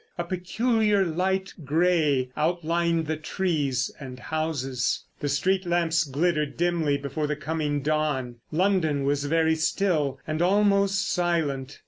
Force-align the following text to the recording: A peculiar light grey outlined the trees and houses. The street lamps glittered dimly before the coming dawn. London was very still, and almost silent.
A 0.17 0.23
peculiar 0.23 1.05
light 1.05 1.53
grey 1.63 2.31
outlined 2.35 3.05
the 3.05 3.17
trees 3.17 3.91
and 3.99 4.17
houses. 4.19 5.05
The 5.19 5.29
street 5.29 5.63
lamps 5.63 6.05
glittered 6.05 6.57
dimly 6.57 6.97
before 6.97 7.27
the 7.27 7.35
coming 7.35 7.83
dawn. 7.83 8.37
London 8.51 9.03
was 9.03 9.25
very 9.25 9.53
still, 9.53 10.17
and 10.25 10.41
almost 10.41 11.07
silent. 11.07 11.79